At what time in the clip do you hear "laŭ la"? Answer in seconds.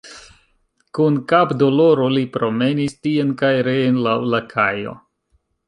4.09-4.43